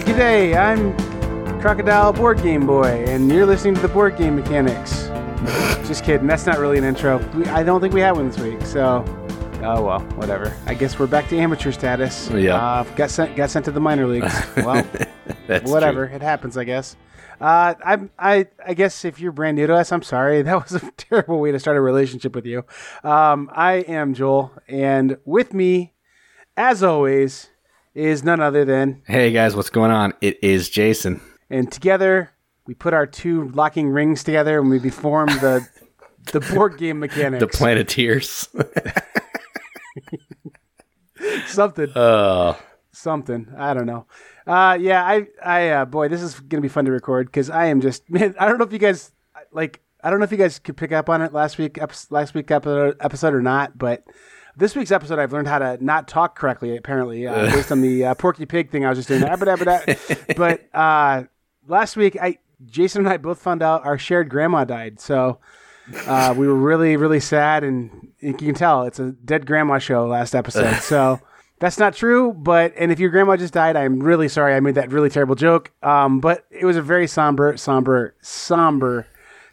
[0.00, 0.56] Hey, good day.
[0.56, 0.96] I'm
[1.60, 5.08] Crocodile Board Game Boy, and you're listening to the Board Game Mechanics.
[5.86, 6.26] Just kidding.
[6.26, 7.18] That's not really an intro.
[7.34, 9.04] We, I don't think we had one this week, so
[9.62, 10.56] oh well, whatever.
[10.64, 12.30] I guess we're back to amateur status.
[12.30, 12.54] Yeah.
[12.54, 14.34] Uh, got sent got sent to the minor leagues.
[14.56, 14.86] Well,
[15.46, 16.06] That's whatever.
[16.06, 16.96] It happens, I guess.
[17.38, 20.40] Uh, I'm I I guess if you're brand new to us, I'm sorry.
[20.44, 22.64] That was a terrible way to start a relationship with you.
[23.04, 25.92] Um, I am Joel, and with me,
[26.56, 27.49] as always,
[27.94, 30.12] is none other than Hey guys, what's going on?
[30.20, 31.20] It is Jason.
[31.48, 32.30] and together
[32.66, 35.66] we put our two locking rings together and we form the
[36.32, 37.40] the board game mechanics.
[37.40, 38.48] The Planeteers.
[41.46, 42.54] something, uh,
[42.92, 43.48] something.
[43.56, 44.06] I don't know.
[44.46, 47.66] Uh, yeah, I, I, uh, boy, this is gonna be fun to record because I
[47.66, 48.34] am just, man.
[48.38, 49.12] I don't know if you guys
[49.52, 49.80] like.
[50.02, 51.78] I don't know if you guys could pick up on it last week,
[52.10, 54.02] last week episode, episode or not, but
[54.56, 56.76] this week's episode, I've learned how to not talk correctly.
[56.76, 59.22] Apparently, uh, based on the uh, Porky Pig thing I was just doing.
[60.36, 61.24] But uh,
[61.66, 65.00] last week, I Jason and I both found out our shared grandma died.
[65.00, 65.38] So
[66.06, 70.06] uh, we were really, really sad, and you can tell it's a dead grandma show
[70.06, 70.76] last episode.
[70.82, 71.20] So
[71.58, 72.32] that's not true.
[72.32, 74.54] But and if your grandma just died, I'm really sorry.
[74.54, 75.72] I made that really terrible joke.
[75.82, 79.06] Um, but it was a very somber, somber, somber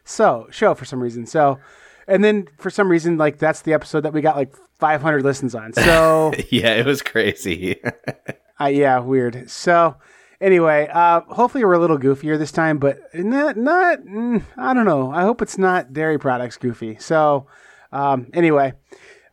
[0.08, 1.26] so show for some reason.
[1.26, 1.60] So,
[2.08, 5.56] and then for some reason, like that's the episode that we got like 500 listens
[5.56, 5.74] on.
[5.74, 7.82] So, yeah, it was crazy.
[8.60, 9.50] uh, yeah, weird.
[9.50, 9.96] So,
[10.40, 14.86] anyway, uh, hopefully we're a little goofier this time, but not, not, mm, I don't
[14.86, 15.12] know.
[15.12, 16.98] I hope it's not dairy products goofy.
[17.00, 17.48] So,
[17.92, 18.74] um, anyway,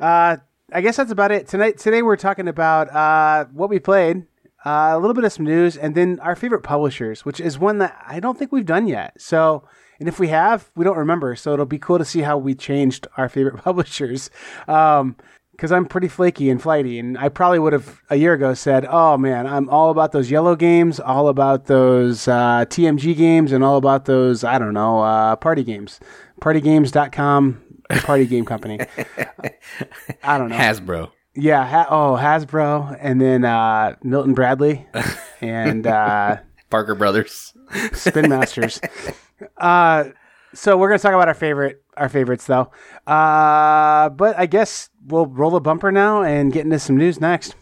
[0.00, 0.38] uh,
[0.72, 1.78] I guess that's about it tonight.
[1.78, 4.24] Today we're talking about uh, what we played,
[4.64, 7.78] uh, a little bit of some news, and then our favorite publishers, which is one
[7.78, 9.20] that I don't think we've done yet.
[9.20, 9.68] So,
[10.04, 11.34] and if we have, we don't remember.
[11.34, 14.28] So it'll be cool to see how we changed our favorite publishers.
[14.68, 15.16] Um,
[15.52, 18.84] because I'm pretty flaky and flighty, and I probably would have a year ago said,
[18.86, 23.64] "Oh man, I'm all about those yellow games, all about those uh, TMG games, and
[23.64, 26.00] all about those I don't know uh, party games,
[26.42, 28.80] partygames.com, party game company."
[30.22, 30.56] I don't know.
[30.56, 31.12] Hasbro.
[31.34, 34.86] yeah, ha- oh Hasbro, and then uh, Milton Bradley,
[35.40, 36.38] and uh,
[36.74, 37.54] Parker Brothers.
[37.92, 38.80] Spin Masters.
[39.58, 40.06] uh,
[40.54, 42.72] so we're gonna talk about our favorite, our favorites though.
[43.06, 47.54] Uh, but I guess we'll roll a bumper now and get into some news next.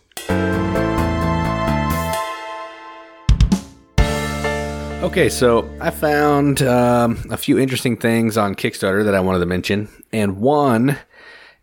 [5.03, 9.47] Okay, so I found um, a few interesting things on Kickstarter that I wanted to
[9.47, 10.97] mention, and one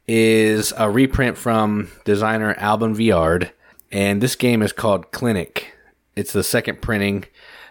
[0.08, 3.50] is a reprint from designer Alban Viard,
[3.92, 5.74] and this game is called Clinic.
[6.16, 7.26] It's the second printing.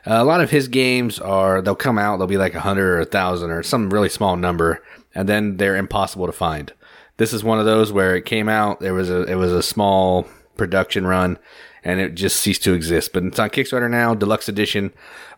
[0.07, 2.87] Uh, a lot of his games are they'll come out, they'll be like a hundred
[2.87, 4.83] or a thousand or some really small number,
[5.15, 6.73] and then they're impossible to find.
[7.17, 9.63] This is one of those where it came out, there was a it was a
[9.63, 10.27] small
[10.57, 11.39] production run,
[11.83, 13.13] and it just ceased to exist.
[13.13, 14.93] But it's on Kickstarter now, deluxe edition,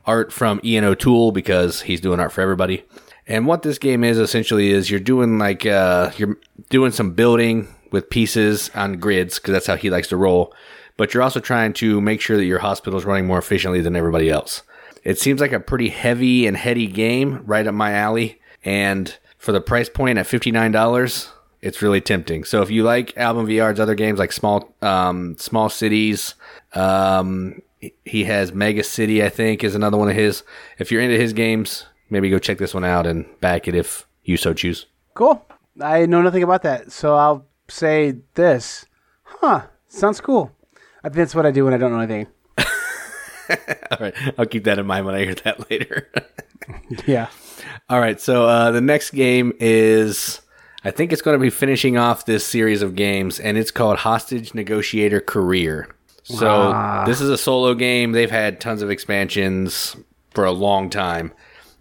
[0.06, 2.84] art from Ian O'Toole because he's doing art for everybody.
[3.26, 6.36] And what this game is essentially is you're doing like uh, you're
[6.68, 10.52] doing some building with pieces on grids because that's how he likes to roll.
[10.96, 13.96] But you're also trying to make sure that your hospital is running more efficiently than
[13.96, 14.62] everybody else.
[15.02, 18.40] It seems like a pretty heavy and heady game, right up my alley.
[18.64, 21.30] And for the price point at fifty nine dollars,
[21.62, 22.44] it's really tempting.
[22.44, 26.34] So if you like Alban Viard's other games like Small um, Small Cities,
[26.74, 27.62] um,
[28.04, 30.42] he has Mega City, I think, is another one of his.
[30.78, 34.06] If you're into his games, maybe go check this one out and back it if
[34.24, 34.84] you so choose.
[35.14, 35.44] Cool.
[35.80, 38.84] I know nothing about that, so I'll say this.
[39.22, 39.62] Huh?
[39.88, 40.52] Sounds cool.
[41.02, 42.26] I think that's what I do when I don't know anything.
[43.90, 46.08] All right, I'll keep that in mind when I hear that later.
[47.06, 47.28] Yeah.
[47.88, 50.40] All right, so uh, the next game is,
[50.84, 53.98] I think it's going to be finishing off this series of games, and it's called
[53.98, 55.88] Hostage Negotiator Career.
[56.22, 58.12] So this is a solo game.
[58.12, 59.96] They've had tons of expansions
[60.32, 61.32] for a long time.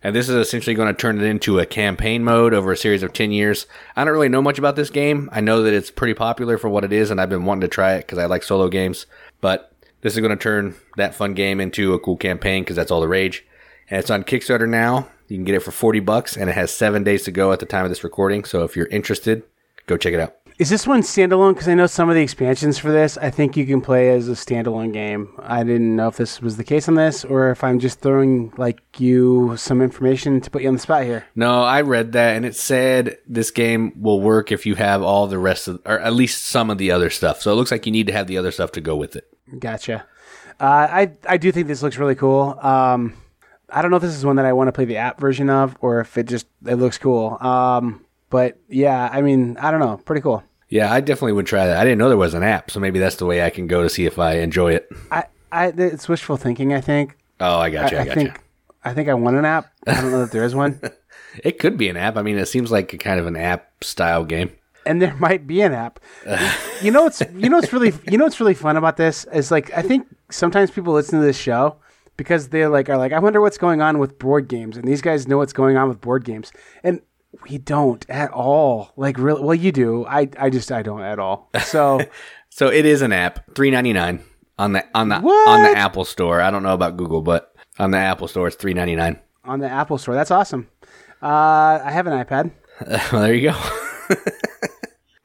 [0.02, 3.04] And this is essentially going to turn it into a campaign mode over a series
[3.04, 3.68] of 10 years.
[3.96, 5.30] I don't really know much about this game.
[5.32, 7.68] I know that it's pretty popular for what it is, and I've been wanting to
[7.68, 9.06] try it because I like solo games.
[9.42, 12.92] But this is going to turn that fun game into a cool campaign because that's
[12.92, 13.46] all the rage.
[13.90, 15.10] And it's on Kickstarter now.
[15.28, 17.60] You can get it for 40 bucks, and it has seven days to go at
[17.60, 18.46] the time of this recording.
[18.46, 19.44] So if you're interested,
[19.86, 20.39] go check it out.
[20.60, 21.54] Is this one standalone?
[21.54, 24.28] Because I know some of the expansions for this, I think you can play as
[24.28, 25.34] a standalone game.
[25.40, 28.52] I didn't know if this was the case on this, or if I'm just throwing
[28.58, 31.26] like you some information to put you on the spot here.
[31.34, 35.28] No, I read that and it said this game will work if you have all
[35.28, 37.42] the rest of, or at least some of the other stuff.
[37.42, 39.34] So it looks like you need to have the other stuff to go with it.
[39.60, 40.06] Gotcha.
[40.60, 42.60] Uh, I I do think this looks really cool.
[42.62, 43.14] Um,
[43.70, 45.50] I don't know if this is one that I want to play the app version
[45.50, 47.38] of, or if it just it looks cool.
[47.40, 50.44] Um, but yeah, I mean, I don't know, pretty cool.
[50.70, 51.78] Yeah, I definitely would try that.
[51.78, 53.82] I didn't know there was an app, so maybe that's the way I can go
[53.84, 54.90] to see if I enjoy it.
[55.12, 56.74] I I it's wishful thinking.
[56.74, 57.18] I think.
[57.40, 57.98] Oh, I got you.
[57.98, 58.30] I, I got think.
[58.30, 58.36] you.
[58.84, 59.72] I think I want an app.
[59.88, 60.80] I don't know that there is one,
[61.44, 62.18] It could be an app.
[62.18, 64.52] I mean, it seems like a kind of an app style game.
[64.86, 66.00] and there might be an app.
[66.82, 69.52] you know what's you know what's really you know what's really fun about this is
[69.52, 71.76] like I think sometimes people listen to this show
[72.18, 75.02] because they're like are like I wonder what's going on with board games, and these
[75.02, 76.52] guys know what's going on with board games,
[76.84, 77.02] and
[77.50, 78.92] we don't at all.
[78.96, 80.06] Like really, well you do.
[80.06, 81.50] I I just I don't at all.
[81.64, 82.00] So.
[82.52, 84.22] So it is an app, three ninety nine
[84.58, 86.42] on the on the on the Apple Store.
[86.42, 89.20] I don't know about Google, but on the Apple Store, it's three ninety nine.
[89.46, 90.16] on the Apple Store.
[90.16, 90.68] That's awesome.
[91.22, 92.52] Uh, I have an iPad.
[93.14, 93.58] well, there you go.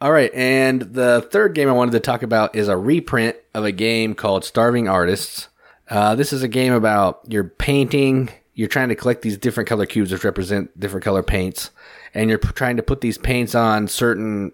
[0.01, 3.65] All right, and the third game I wanted to talk about is a reprint of
[3.65, 5.49] a game called Starving Artists.
[5.89, 8.29] Uh, this is a game about you're painting.
[8.55, 11.71] You're trying to collect these different color cubes which represent different color paints,
[12.15, 14.53] and you're p- trying to put these paints on certain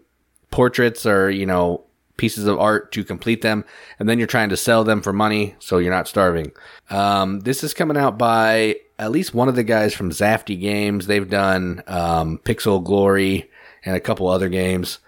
[0.50, 1.84] portraits or you know
[2.16, 3.64] pieces of art to complete them,
[3.98, 6.52] and then you're trying to sell them for money so you're not starving.
[6.90, 11.06] Um, this is coming out by at least one of the guys from Zafty Games.
[11.06, 13.50] They've done um, Pixel Glory
[13.84, 14.98] and a couple other games,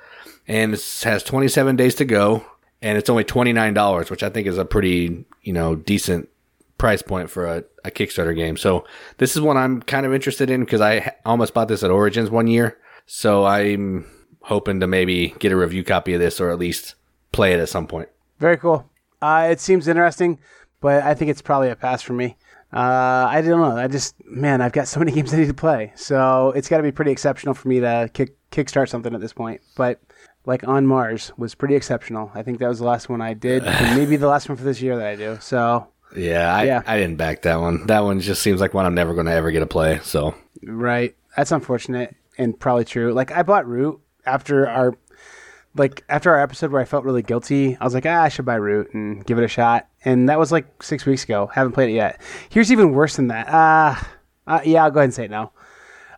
[0.49, 2.47] and it has 27 days to go,
[2.81, 6.29] and it's only $29, which I think is a pretty you know decent
[6.79, 8.57] price point for a, a Kickstarter game.
[8.57, 8.85] So
[9.19, 12.31] this is one I'm kind of interested in because I almost bought this at Origins
[12.31, 12.79] one year.
[13.07, 14.07] So I'm
[14.43, 16.95] hoping to maybe get a review copy of this or at least
[17.31, 18.09] play it at some point.
[18.39, 18.89] Very cool.
[19.21, 20.39] Uh, it seems interesting,
[20.81, 22.37] but I think it's probably a pass for me.
[22.73, 23.77] Uh, I don't know.
[23.77, 25.93] I just, man, I've got so many games I need to play.
[25.95, 29.33] So it's got to be pretty exceptional for me to kick kickstart something at this
[29.33, 29.61] point.
[29.77, 30.01] But
[30.45, 32.31] like On Mars was pretty exceptional.
[32.35, 34.81] I think that was the last one I did, maybe the last one for this
[34.83, 35.39] year that I do.
[35.41, 35.87] So
[36.17, 36.83] Yeah, I, Yeah.
[36.87, 37.87] I didn't back that one.
[37.87, 40.01] That one just seems like one I'm never going to ever get to play.
[40.03, 41.17] So Right.
[41.37, 43.13] That's unfortunate and probably true.
[43.13, 44.97] Like I bought Root after our
[45.75, 47.77] like after our episode where I felt really guilty.
[47.81, 49.89] I was like, ah, I should buy Root and give it a shot.
[50.05, 51.51] And that was like six weeks ago.
[51.53, 52.21] Haven't played it yet.
[52.51, 53.49] Here's even worse than that.
[53.49, 53.95] Uh,
[54.47, 55.53] uh yeah, I'll go ahead and say it now.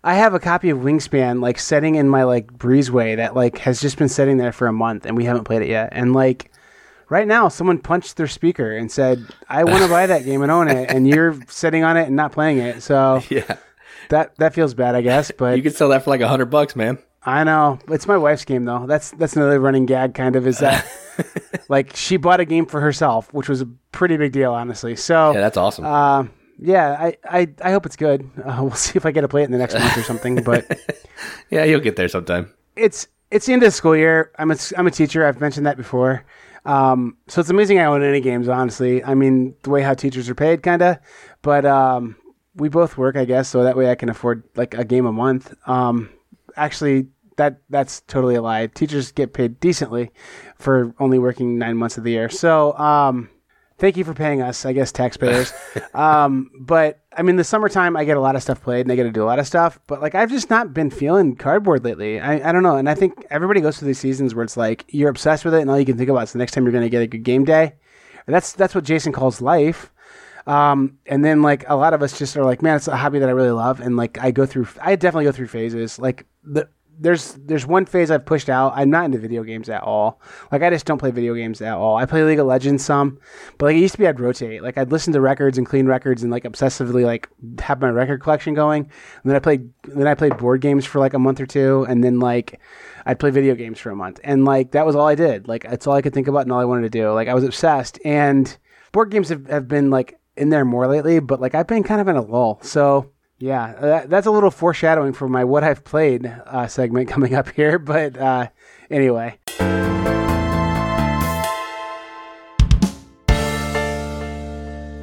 [0.02, 3.80] I have a copy of Wingspan like setting in my like breezeway that like has
[3.80, 5.90] just been sitting there for a month and we haven't played it yet.
[5.92, 6.50] And like
[7.14, 10.50] right now someone punched their speaker and said, I want to buy that game and
[10.50, 12.82] own it and you're sitting on it and not playing it.
[12.82, 13.56] So yeah,
[14.08, 15.30] that that feels bad, I guess.
[15.38, 16.98] But you could sell that for like a hundred bucks, man.
[17.22, 18.86] I know it's my wife's game though.
[18.86, 20.46] That's that's another running gag, kind of.
[20.46, 20.84] Is that
[21.68, 24.96] like she bought a game for herself, which was a pretty big deal, honestly.
[24.96, 25.84] So Yeah, that's awesome.
[25.86, 26.24] uh,
[26.58, 28.28] yeah, I, I I hope it's good.
[28.44, 30.42] Uh, we'll see if I get to play it in the next month or something.
[30.42, 30.66] But
[31.50, 32.52] yeah, you'll get there sometime.
[32.76, 34.30] it's it's the end of the school year.
[34.38, 35.24] I'm a I'm a teacher.
[35.26, 36.24] I've mentioned that before.
[36.64, 38.48] Um, so it's amazing I own any games.
[38.48, 40.98] Honestly, I mean the way how teachers are paid, kind of.
[41.42, 42.16] But um,
[42.54, 45.12] we both work, I guess, so that way I can afford like a game a
[45.12, 45.54] month.
[45.66, 46.10] Um,
[46.56, 48.66] actually, that that's totally a lie.
[48.68, 50.10] Teachers get paid decently
[50.56, 52.28] for only working nine months of the year.
[52.28, 53.28] So um,
[53.78, 55.52] thank you for paying us, I guess, taxpayers.
[55.94, 58.96] um, but I mean, the summertime, I get a lot of stuff played and I
[58.96, 59.78] get to do a lot of stuff.
[59.86, 62.20] But like, I've just not been feeling cardboard lately.
[62.20, 62.76] I, I don't know.
[62.76, 65.60] And I think everybody goes through these seasons where it's like you're obsessed with it,
[65.60, 67.06] and all you can think about is the next time you're going to get a
[67.06, 67.74] good game day.
[68.26, 69.92] And that's that's what Jason calls life.
[70.46, 73.18] Um, and then like a lot of us just are like, man, it's a hobby
[73.18, 75.98] that I really love, and like I go through, I definitely go through phases.
[75.98, 76.68] Like the
[76.98, 78.72] there's there's one phase I've pushed out.
[78.76, 80.20] I'm not into video games at all.
[80.52, 81.96] Like I just don't play video games at all.
[81.96, 83.18] I play League of Legends some,
[83.58, 84.62] but like it used to be I'd rotate.
[84.62, 87.28] Like I'd listen to records and clean records and like obsessively like
[87.60, 88.82] have my record collection going.
[88.82, 91.86] And then I played then I played board games for like a month or two,
[91.88, 92.60] and then like
[93.06, 95.48] I'd play video games for a month, and like that was all I did.
[95.48, 97.12] Like that's all I could think about and all I wanted to do.
[97.12, 98.56] Like I was obsessed, and
[98.92, 102.00] board games have, have been like in there more lately, but like I've been kind
[102.00, 102.58] of in a lull.
[102.62, 107.34] So yeah, that, that's a little foreshadowing for my what I've played uh, segment coming
[107.34, 107.78] up here.
[107.78, 108.48] But uh,
[108.90, 109.38] anyway,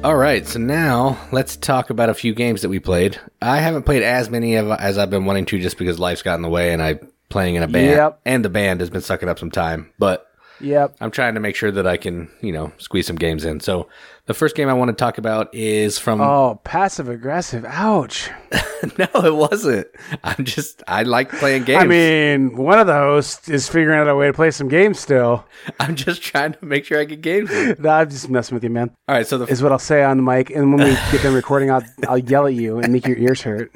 [0.04, 3.20] All right, so now let's talk about a few games that we played.
[3.40, 6.34] I haven't played as many of, as I've been wanting to, just because life's got
[6.34, 6.98] in the way, and I
[7.28, 8.20] playing in a band, Yep.
[8.26, 9.92] and the band has been sucking up some time.
[10.00, 10.26] But
[10.60, 10.96] yep.
[11.00, 13.60] I'm trying to make sure that I can, you know, squeeze some games in.
[13.60, 13.88] So
[14.26, 16.20] the first game I want to talk about is from.
[16.20, 17.64] Oh, passive aggressive.
[17.66, 18.30] Ouch.
[18.98, 19.88] no, it wasn't.
[20.22, 21.82] I'm just I like playing games.
[21.82, 25.00] I mean, one of the hosts is figuring out a way to play some games
[25.00, 25.44] still.
[25.80, 27.50] I'm just trying to make sure I get games.
[27.78, 28.90] No, I'm just messing with you, man.
[29.08, 31.22] All right, so the Is what I'll say on the mic, and when we get
[31.22, 33.72] done recording, I'll I'll yell at you and make your ears hurt.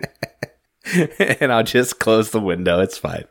[1.19, 2.81] and I'll just close the window.
[2.81, 3.25] It's fine.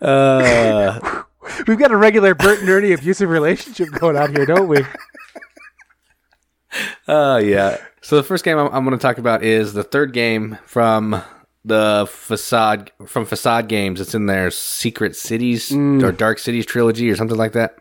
[0.00, 1.24] Uh,
[1.66, 4.78] We've got a regular Bert and Ernie abusive relationship going on here, don't we?
[7.08, 7.78] Uh, yeah.
[8.00, 11.22] So the first game I'm, I'm going to talk about is the third game from
[11.64, 14.00] the facade from Facade Games.
[14.00, 15.72] It's in their Secret Cities
[16.04, 17.78] or Dark Cities trilogy or something like that.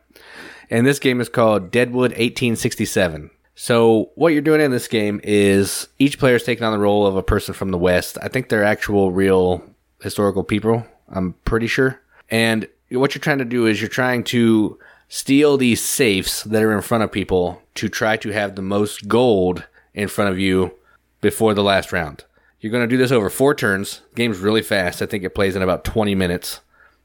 [0.70, 3.30] And this game is called Deadwood 1867.
[3.54, 7.06] So what you're doing in this game is each player is taking on the role
[7.06, 8.18] of a person from the West.
[8.22, 9.64] I think they're actual real
[10.02, 10.86] historical people.
[11.08, 12.02] I'm pretty sure.
[12.30, 16.76] And what you're trying to do is you're trying to steal these safes that are
[16.76, 20.76] in front of people to try to have the most gold in front of you
[21.22, 22.24] before the last round.
[22.60, 24.02] You're going to do this over four turns.
[24.12, 25.02] The game's really fast.
[25.02, 26.62] I think it plays in about 20 minutes.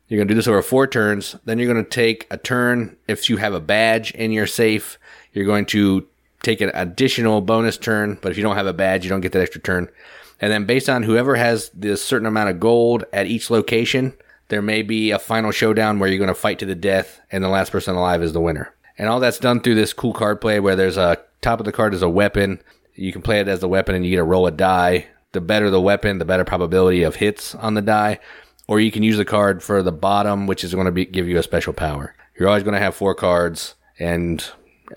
[0.08, 1.36] You're going to do this over four turns.
[1.44, 2.96] Then you're going to take a turn.
[3.06, 4.98] If you have a badge in your safe,
[5.32, 6.08] you're going to
[6.42, 8.18] take an additional bonus turn.
[8.20, 9.88] But if you don't have a badge, you don't get that extra turn.
[10.40, 14.14] And then based on whoever has this certain amount of gold at each location,
[14.50, 17.42] there may be a final showdown where you're going to fight to the death and
[17.42, 18.74] the last person alive is the winner.
[18.98, 21.72] And all that's done through this cool card play where there's a top of the
[21.72, 22.60] card is a weapon.
[22.94, 25.06] You can play it as the weapon and you get to roll a die.
[25.32, 28.18] The better the weapon, the better probability of hits on the die.
[28.66, 31.28] Or you can use the card for the bottom, which is going to be, give
[31.28, 32.14] you a special power.
[32.38, 34.44] You're always going to have four cards and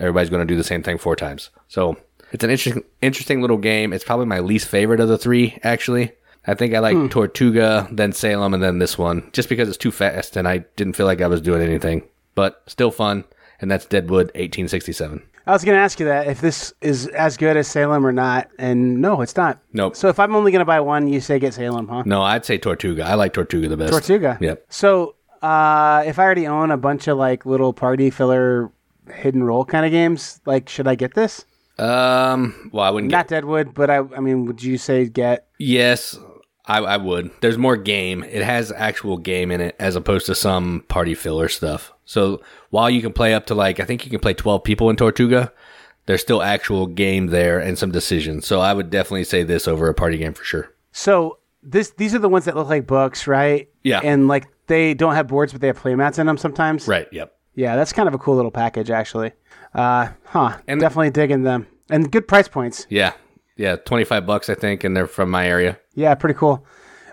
[0.00, 1.50] everybody's going to do the same thing four times.
[1.68, 1.96] So
[2.32, 3.92] it's an interesting, interesting little game.
[3.92, 6.12] It's probably my least favorite of the three, actually.
[6.46, 7.08] I think I like Hmm.
[7.08, 10.94] Tortuga, then Salem, and then this one, just because it's too fast and I didn't
[10.94, 12.02] feel like I was doing anything.
[12.34, 13.24] But still fun,
[13.60, 15.22] and that's Deadwood 1867.
[15.46, 18.12] I was going to ask you that if this is as good as Salem or
[18.12, 19.58] not, and no, it's not.
[19.74, 19.94] Nope.
[19.94, 22.02] So if I'm only going to buy one, you say get Salem, huh?
[22.06, 23.04] No, I'd say Tortuga.
[23.06, 23.92] I like Tortuga the best.
[23.92, 24.38] Tortuga.
[24.40, 24.64] Yep.
[24.70, 28.72] So uh, if I already own a bunch of like little party filler,
[29.12, 31.44] hidden role kind of games, like should I get this?
[31.78, 32.70] Um.
[32.72, 33.16] Well, I wouldn't get.
[33.18, 35.46] Not Deadwood, but I, I mean, would you say get?
[35.58, 36.18] Yes,
[36.66, 37.30] I, I would.
[37.40, 38.24] There's more game.
[38.24, 41.92] It has actual game in it as opposed to some party filler stuff.
[42.06, 44.88] So while you can play up to like, I think you can play 12 people
[44.90, 45.52] in Tortuga,
[46.06, 48.46] there's still actual game there and some decisions.
[48.46, 50.72] So I would definitely say this over a party game for sure.
[50.92, 53.68] So this these are the ones that look like books, right?
[53.82, 54.00] Yeah.
[54.02, 56.88] And like they don't have boards, but they have playmats in them sometimes.
[56.88, 57.08] Right.
[57.12, 57.34] Yep.
[57.54, 59.32] Yeah, that's kind of a cool little package, actually.
[59.74, 60.58] Uh, huh.
[60.66, 62.86] And- definitely digging them, and good price points.
[62.88, 63.12] Yeah.
[63.56, 63.76] Yeah.
[63.76, 65.78] 25 bucks, I think, and they're from my area.
[65.94, 66.66] Yeah, pretty cool.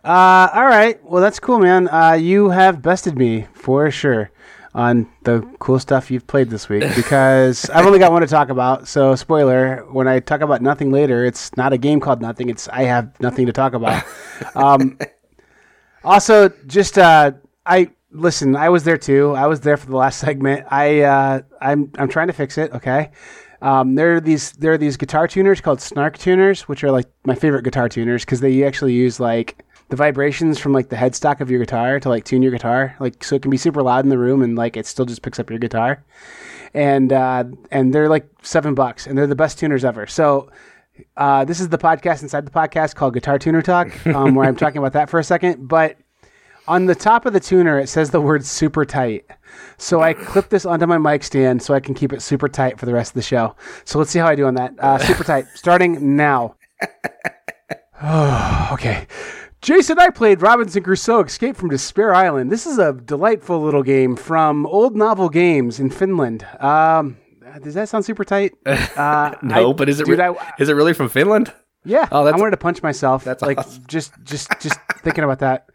[0.03, 1.03] Uh, all right.
[1.03, 1.87] Well, that's cool, man.
[1.87, 4.31] Uh, you have bested me for sure
[4.73, 8.49] on the cool stuff you've played this week because I've only got one to talk
[8.49, 8.87] about.
[8.87, 12.49] So, spoiler: when I talk about nothing later, it's not a game called Nothing.
[12.49, 14.03] It's I have nothing to talk about.
[14.55, 14.97] um,
[16.03, 17.33] also, just uh,
[17.65, 18.55] I listen.
[18.55, 19.35] I was there too.
[19.35, 20.65] I was there for the last segment.
[20.71, 22.71] I uh, I'm I'm trying to fix it.
[22.73, 23.11] Okay.
[23.61, 27.07] Um, there are these there are these guitar tuners called snark tuners, which are like
[27.25, 31.41] my favorite guitar tuners because they actually use like the vibrations from like the headstock
[31.41, 34.03] of your guitar to like tune your guitar, like so it can be super loud
[34.05, 36.03] in the room and like it still just picks up your guitar.
[36.73, 40.07] And uh, and they're like seven bucks, and they're the best tuners ever.
[40.07, 40.49] So
[41.17, 44.55] uh, this is the podcast inside the podcast called Guitar Tuner Talk, um, where I'm
[44.55, 45.67] talking about that for a second.
[45.67, 45.97] But
[46.67, 49.25] on the top of the tuner, it says the word super tight.
[49.77, 52.79] So I clip this onto my mic stand so I can keep it super tight
[52.79, 53.55] for the rest of the show.
[53.83, 54.73] So let's see how I do on that.
[54.79, 56.55] Uh, super tight, starting now.
[58.71, 59.07] okay.
[59.61, 62.51] Jason I played Robinson Crusoe Escape from Despair Island.
[62.51, 66.45] This is a delightful little game from Old Novel Games in Finland.
[66.59, 67.17] Um,
[67.61, 68.53] does that sound super tight?
[68.65, 71.53] Uh, No, I- but is it dude, re- I- is it really from Finland?
[71.85, 73.23] yeah, Oh, that's- I wanted to punch myself.
[73.23, 73.83] That's like awesome.
[73.87, 75.67] just, just, just thinking about that,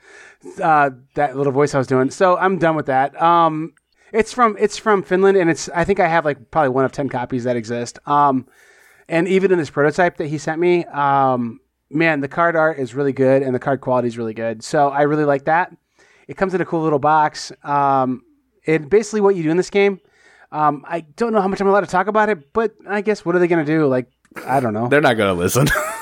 [0.62, 2.10] uh, that little voice I was doing.
[2.10, 3.20] So I'm done with that.
[3.20, 3.74] Um,
[4.12, 6.92] it's from it's from Finland, and it's I think I have like probably one of
[6.92, 7.98] ten copies that exist.
[8.06, 8.46] Um,
[9.08, 11.60] and even in this prototype that he sent me, um,
[11.90, 14.62] man, the card art is really good, and the card quality is really good.
[14.62, 15.74] So I really like that.
[16.28, 17.52] It comes in a cool little box.
[17.62, 18.22] Um,
[18.64, 20.00] it basically what you do in this game.
[20.52, 23.24] Um, I don't know how much I'm allowed to talk about it, but I guess
[23.24, 23.86] what are they going to do?
[23.86, 24.10] Like,
[24.46, 25.66] I don't know They're not going to listen.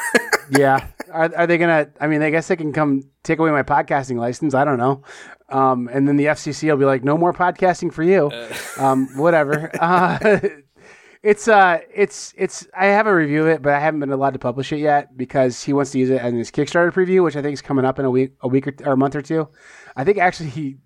[0.50, 0.86] yeah.
[1.12, 1.90] Are, are they gonna?
[2.00, 4.54] I mean, I guess they can come take away my podcasting license.
[4.54, 5.02] I don't know.
[5.48, 8.30] Um, and then the FCC will be like, no more podcasting for you.
[8.78, 9.70] Um, whatever.
[9.80, 10.38] Uh,
[11.22, 12.66] it's uh, it's it's.
[12.76, 15.16] I have a review of it, but I haven't been allowed to publish it yet
[15.16, 17.86] because he wants to use it in his Kickstarter preview, which I think is coming
[17.86, 19.48] up in a week, a week or, or a month or two.
[19.96, 20.76] I think actually he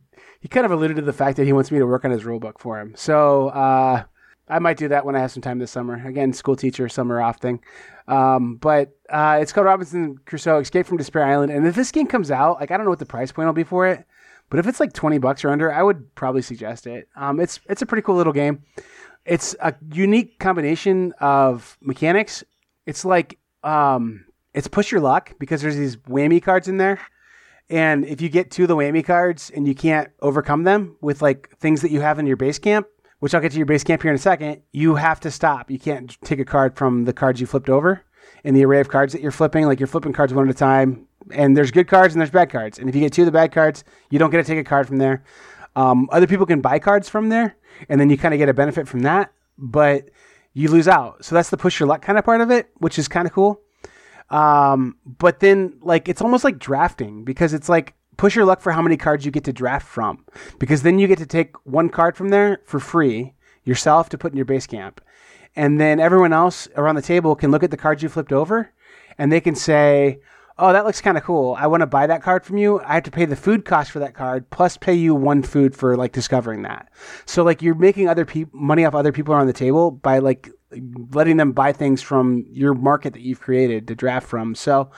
[0.41, 2.23] he kind of alluded to the fact that he wants me to work on his
[2.23, 2.95] rulebook for him.
[2.97, 4.05] So uh,
[4.49, 6.07] I might do that when I have some time this summer.
[6.07, 7.61] Again, school teacher, summer off thing.
[8.07, 11.53] Um, but uh, it's called Robinson Crusoe: Escape from Despair Island.
[11.53, 13.53] And if this game comes out, like I don't know what the price point will
[13.53, 14.05] be for it,
[14.51, 17.09] but if it's like twenty bucks or under, I would probably suggest it.
[17.17, 18.63] Um, it's it's a pretty cool little game.
[19.25, 22.43] It's a unique combination of mechanics.
[22.87, 24.25] It's like um,
[24.55, 26.99] it's push your luck because there's these whammy cards in there.
[27.71, 31.51] And if you get of the whammy cards and you can't overcome them with like
[31.59, 32.87] things that you have in your base camp,
[33.21, 35.71] which I'll get to your base camp here in a second, you have to stop.
[35.71, 38.03] You can't take a card from the cards you flipped over
[38.45, 39.67] in the array of cards that you're flipping.
[39.67, 42.51] Like you're flipping cards one at a time, and there's good cards and there's bad
[42.51, 42.79] cards.
[42.79, 44.69] And if you get two of the bad cards, you don't get to take a
[44.69, 45.25] card from there.
[45.77, 47.57] Um, other people can buy cards from there,
[47.89, 49.33] and then you kind of get a benefit from that.
[49.57, 50.11] But
[50.53, 51.25] you lose out.
[51.25, 53.33] So that's the push your luck kind of part of it, which is kind of
[53.33, 53.61] cool.
[54.31, 58.73] Um, but then like it's almost like drafting because it's like push your luck for
[58.73, 60.23] how many cards you get to draft from
[60.59, 63.33] because then you get to take one card from there for free
[63.65, 65.01] yourself to put in your base camp.
[65.57, 68.71] And then everyone else around the table can look at the cards you flipped over
[69.17, 70.21] and they can say,
[70.59, 71.55] oh, that looks kind of cool.
[71.59, 72.81] I want to buy that card from you.
[72.81, 75.77] I have to pay the food cost for that card plus pay you one food
[75.77, 76.91] for like discovering that.
[77.25, 80.51] So like you're making other people money off other people around the table by like
[81.13, 84.55] letting them buy things from your market that you've created to draft from.
[84.55, 84.91] So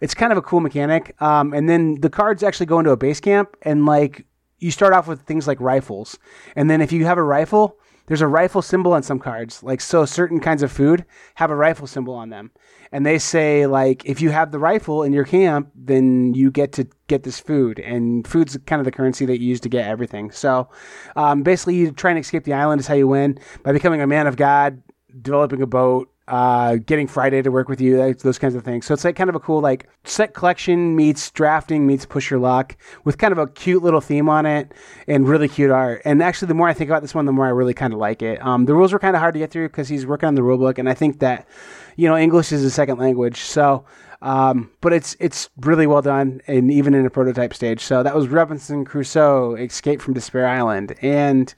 [0.00, 1.20] it's kind of a cool mechanic.
[1.20, 4.26] Um, and then the cards actually go into a base camp and like
[4.58, 6.18] you start off with things like rifles.
[6.56, 9.62] And then if you have a rifle, there's a rifle symbol on some cards.
[9.62, 11.04] Like so certain kinds of food
[11.34, 12.50] have a rifle symbol on them.
[12.90, 16.72] And they say like if you have the rifle in your camp, then you get
[16.72, 17.78] to get this food.
[17.78, 20.30] And food's kind of the currency that you use to get everything.
[20.30, 20.70] So
[21.16, 24.06] um, basically you try and escape the island is how you win by becoming a
[24.06, 24.82] man of God,
[25.22, 28.84] developing a boat, uh, getting Friday to work with you, those kinds of things.
[28.84, 32.38] So it's like kind of a cool like set collection meets drafting meets push your
[32.38, 34.72] luck with kind of a cute little theme on it
[35.06, 36.02] and really cute art.
[36.04, 37.98] And actually, the more I think about this one, the more I really kind of
[37.98, 38.44] like it.
[38.44, 40.42] Um, the rules were kind of hard to get through because he's working on the
[40.42, 41.48] rule book, and I think that
[41.96, 43.84] you know English is a second language, so.
[44.20, 47.84] Um, but it's it's really well done, and even in a prototype stage.
[47.84, 51.54] So that was Robinson Crusoe: Escape from Despair Island, and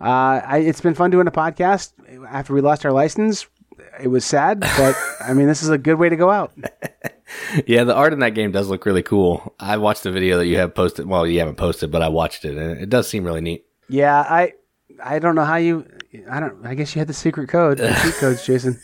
[0.00, 1.92] uh, I, it's been fun doing a podcast
[2.28, 3.46] after we lost our license.
[4.00, 6.52] It was sad, but I mean, this is a good way to go out.
[7.66, 9.54] yeah, the art in that game does look really cool.
[9.58, 11.06] I watched the video that you have posted.
[11.06, 13.66] Well, you haven't posted, but I watched it, and it does seem really neat.
[13.88, 14.52] Yeah, I
[15.02, 15.86] I don't know how you.
[16.30, 16.64] I don't.
[16.64, 18.80] I guess you had the secret code, the cheat codes, Jason.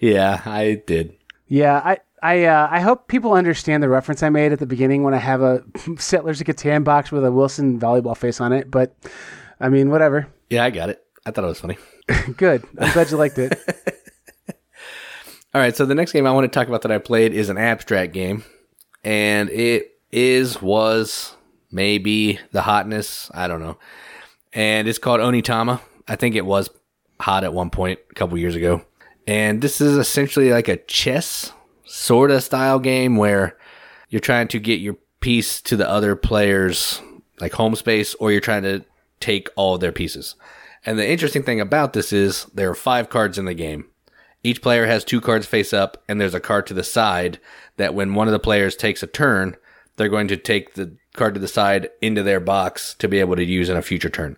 [0.00, 1.16] yeah, I did.
[1.48, 5.02] Yeah, I I uh, I hope people understand the reference I made at the beginning
[5.02, 5.62] when I have a
[5.98, 8.70] Settlers of Catan box with a Wilson volleyball face on it.
[8.70, 8.94] But
[9.60, 10.28] I mean, whatever.
[10.50, 11.02] Yeah, I got it.
[11.24, 11.78] I thought it was funny.
[12.36, 12.64] Good.
[12.78, 13.58] I'm glad you liked it.
[15.54, 17.48] All right, so the next game I want to talk about that I played is
[17.48, 18.44] an abstract game,
[19.02, 21.34] and it is was
[21.70, 23.30] maybe the hotness.
[23.32, 23.78] I don't know,
[24.52, 25.80] and it's called Onitama.
[26.06, 26.68] I think it was
[27.20, 28.84] hot at one point a couple years ago,
[29.26, 31.52] and this is essentially like a chess
[31.86, 33.56] sort of style game where
[34.10, 37.00] you're trying to get your piece to the other player's
[37.40, 38.84] like home space, or you're trying to
[39.20, 40.34] take all of their pieces.
[40.84, 43.86] And the interesting thing about this is there are five cards in the game.
[44.42, 47.40] Each player has two cards face up, and there's a card to the side
[47.76, 49.56] that when one of the players takes a turn,
[49.96, 53.34] they're going to take the card to the side into their box to be able
[53.34, 54.36] to use in a future turn.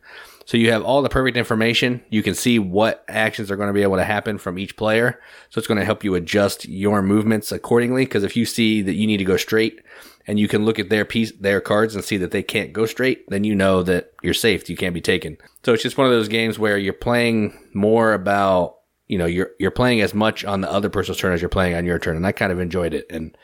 [0.48, 2.02] So you have all the perfect information.
[2.08, 5.20] You can see what actions are going to be able to happen from each player.
[5.50, 8.06] So it's going to help you adjust your movements accordingly.
[8.06, 9.82] Because if you see that you need to go straight,
[10.26, 12.87] and you can look at their piece, their cards and see that they can't go
[12.87, 14.70] straight, then you know that you're safe.
[14.70, 15.37] You can't be taken.
[15.66, 19.50] So it's just one of those games where you're playing more about, you know, you're
[19.58, 22.16] you're playing as much on the other person's turn as you're playing on your turn,
[22.16, 23.04] and I kind of enjoyed it.
[23.11, 23.37] And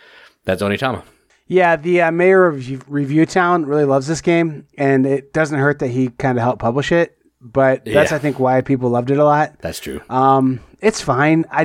[0.47, 1.05] that's Onitama.
[1.47, 5.81] Yeah, the uh, mayor of Review Town really loves this game, and it doesn't hurt
[5.81, 7.19] that he kind of helped publish it.
[7.41, 8.17] But that's Yeah.
[8.17, 9.59] I think why people loved it a lot.
[9.61, 10.01] That's true.
[10.09, 11.45] Um, it's fine.
[11.51, 11.65] I,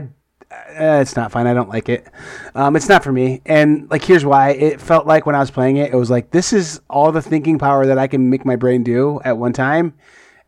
[0.51, 1.47] uh, it's not fine.
[1.47, 2.05] I don't like it.
[2.55, 3.41] Um, it's not for me.
[3.45, 4.49] And like, here's why.
[4.51, 7.21] It felt like when I was playing it, it was like this is all the
[7.21, 9.93] thinking power that I can make my brain do at one time,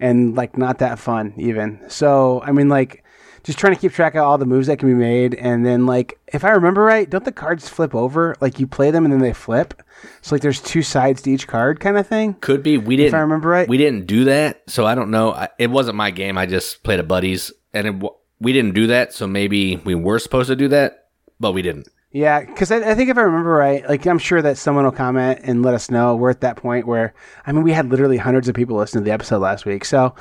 [0.01, 1.79] and like not that fun even.
[1.87, 3.05] So I mean, like,
[3.43, 5.85] just trying to keep track of all the moves that can be made, and then
[5.85, 8.35] like, if I remember right, don't the cards flip over?
[8.39, 9.81] Like you play them and then they flip.
[10.21, 12.35] So like, there's two sides to each card, kind of thing.
[12.35, 12.77] Could be.
[12.77, 13.09] We didn't.
[13.09, 13.67] If I remember right.
[13.67, 15.33] We didn't do that, so I don't know.
[15.33, 16.37] I, it wasn't my game.
[16.37, 19.13] I just played a buddy's, and it, we didn't do that.
[19.13, 21.87] So maybe we were supposed to do that, but we didn't.
[22.13, 24.91] Yeah, because I, I think if I remember right, like I'm sure that someone will
[24.91, 26.15] comment and let us know.
[26.15, 27.13] We're at that point where,
[27.45, 30.13] I mean, we had literally hundreds of people listen to the episode last week, so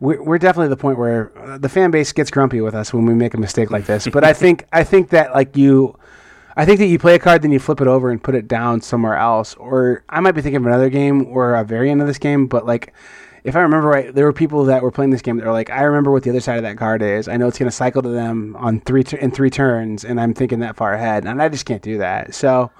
[0.00, 2.92] we're, we're definitely at the point where uh, the fan base gets grumpy with us
[2.92, 4.06] when we make a mistake like this.
[4.08, 5.98] But I think I think that like you,
[6.56, 8.48] I think that you play a card, then you flip it over and put it
[8.48, 9.54] down somewhere else.
[9.54, 12.66] Or I might be thinking of another game or a variant of this game, but
[12.66, 12.92] like.
[13.44, 15.70] If I remember right, there were people that were playing this game that were like,
[15.70, 17.28] "I remember what the other side of that card is.
[17.28, 20.20] I know it's going to cycle to them on three tu- in three turns, and
[20.20, 22.72] I'm thinking that far ahead, and I just can't do that." So,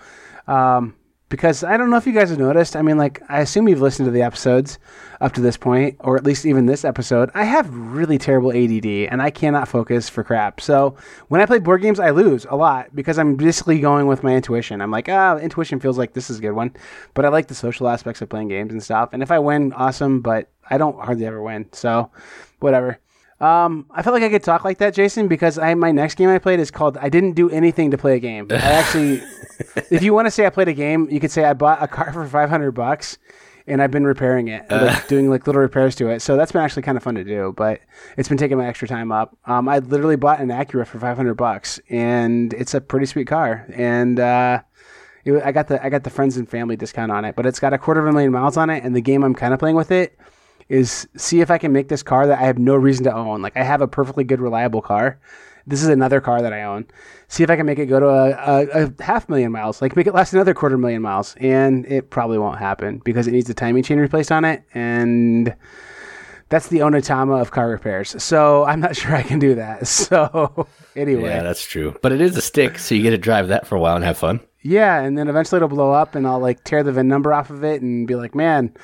[0.49, 0.95] um,
[1.29, 2.75] because I don't know if you guys have noticed.
[2.75, 4.79] I mean, like, I assume you've listened to the episodes
[5.21, 7.31] up to this point, or at least even this episode.
[7.35, 10.61] I have really terrible ADD, and I cannot focus for crap.
[10.61, 10.97] So
[11.29, 14.35] when I play board games, I lose a lot because I'm basically going with my
[14.35, 14.81] intuition.
[14.81, 16.75] I'm like, ah, intuition feels like this is a good one,
[17.15, 19.11] but I like the social aspects of playing games and stuff.
[19.13, 21.67] And if I win, awesome, but I don't hardly ever win.
[21.73, 22.11] So
[22.61, 22.99] whatever.
[23.41, 26.29] Um, I felt like I could talk like that, Jason, because I my next game
[26.29, 28.49] I played is called I didn't do anything to play a game.
[28.51, 29.23] I actually,
[29.91, 31.87] if you want to say I played a game, you could say I bought a
[31.87, 33.17] car for five hundred bucks,
[33.69, 36.21] and I've been repairing it, like doing like little repairs to it.
[36.21, 37.81] So that's been actually kind of fun to do, but
[38.17, 39.37] it's been taking my extra time up.
[39.45, 43.67] Um, I literally bought an Acura for 500 bucks, and it's a pretty sweet car,
[43.73, 44.63] and uh,
[45.25, 47.61] it, I got the I got the friends and family discount on it, but it's
[47.61, 49.61] got a quarter of a million miles on it, and the game I'm kind of
[49.61, 50.19] playing with it
[50.69, 53.43] is see if I can make this car that I have no reason to own.
[53.43, 55.19] Like I have a perfectly good, reliable car.
[55.67, 56.87] This is another car that I own.
[57.29, 59.97] See if I can make it go to a, a, a half million miles, like
[59.97, 61.35] make it last another quarter million miles.
[61.39, 64.63] And it probably won't happen because it needs a timing chain replaced on it.
[64.73, 65.55] And
[66.49, 68.23] that's the Onitama of car repairs.
[68.23, 69.87] So I'm not sure I can do that.
[70.09, 71.29] So anyway.
[71.29, 71.95] Yeah, that's true.
[72.03, 74.05] But it is a stick, so you get to drive that for a while and
[74.05, 74.41] have fun.
[74.63, 77.51] Yeah, and then eventually it'll blow up and I'll like tear the VIN number off
[77.51, 78.75] of it and be like, man,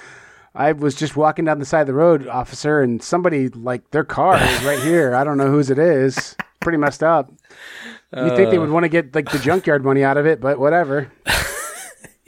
[0.55, 4.05] I was just walking down the side of the road, officer, and somebody like their
[4.05, 5.15] car is right here.
[5.15, 6.37] I don't know whose it is.
[6.61, 7.33] Pretty messed up.
[8.17, 8.73] You think they would uh.
[8.73, 11.11] want to get like the junkyard money out of it, but whatever.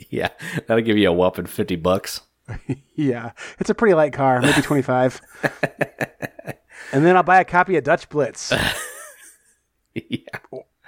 [0.09, 0.29] Yeah,
[0.67, 2.21] that'll give you a whopping 50 bucks.
[2.95, 5.21] Yeah, it's a pretty light car, maybe twenty five.
[6.93, 8.51] and then I'll buy a copy of Dutch Blitz
[10.09, 10.19] yeah,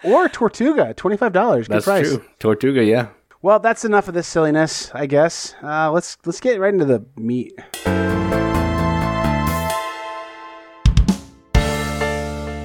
[0.03, 1.67] or Tortuga, twenty five dollars.
[1.67, 2.09] Good that's price.
[2.09, 2.25] true.
[2.39, 3.09] Tortuga, yeah.
[3.41, 5.55] Well, that's enough of this silliness, I guess.
[5.63, 7.53] Uh, let's let's get right into the meat.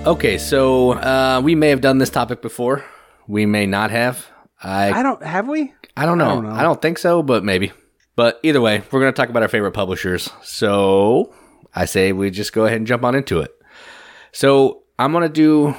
[0.04, 2.84] Okay, so uh, we may have done this topic before.
[3.28, 4.26] We may not have.
[4.60, 5.72] I I don't have we.
[5.96, 6.38] I don't know.
[6.38, 7.72] I don't don't, think so, but maybe.
[8.16, 10.28] But either way, we're going to talk about our favorite publishers.
[10.42, 11.32] So
[11.72, 13.52] I say we just go ahead and jump on into it.
[14.32, 15.76] So I'm going to do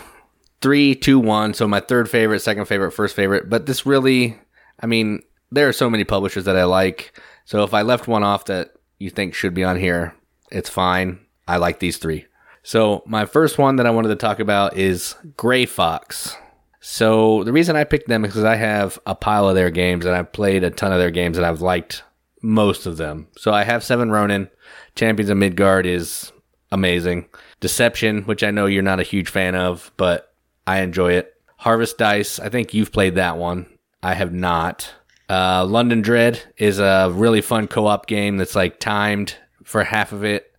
[0.62, 1.54] three, two, one.
[1.54, 3.50] So my third favorite, second favorite, first favorite.
[3.50, 4.40] But this really,
[4.80, 7.20] I mean, there are so many publishers that I like.
[7.46, 10.16] So if I left one off that you think should be on here,
[10.52, 11.20] it's fine.
[11.48, 12.26] I like these three.
[12.64, 16.36] So my first one that I wanted to talk about is Grey Fox.
[16.80, 20.06] So the reason I picked them is because I have a pile of their games
[20.06, 22.04] and I've played a ton of their games and I've liked
[22.42, 23.28] most of them.
[23.38, 24.50] So I have Seven Ronin,
[24.96, 26.32] Champions of Midgard is
[26.72, 27.28] amazing.
[27.60, 30.34] Deception, which I know you're not a huge fan of, but
[30.68, 31.34] I enjoy it.
[31.58, 33.68] Harvest Dice, I think you've played that one.
[34.04, 34.94] I have not.
[35.30, 40.24] Uh, London Dread is a really fun co-op game that's like timed for half of
[40.24, 40.52] it.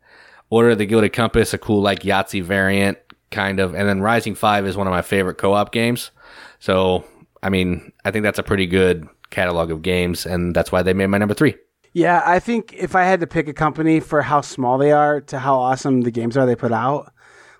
[0.51, 2.99] Order of the Gilded Compass, a cool like Yahtzee variant,
[3.31, 3.75] kind of.
[3.75, 6.11] And then Rising Five is one of my favorite co-op games.
[6.59, 7.05] So,
[7.43, 10.95] I mean, I think that's a pretty good catalog of games, and that's why they
[10.95, 11.57] made my number three.
[11.93, 15.21] Yeah, I think if I had to pick a company for how small they are
[15.23, 17.13] to how awesome the games are they put out,